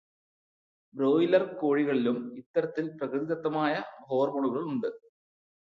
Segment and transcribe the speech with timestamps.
[0.95, 3.73] Broiler കോഴികളിലും ഇത്തരം പ്രകൃതിദത്തമായ
[4.09, 4.89] ഹോർമോണുകള് ഉണ്ട്.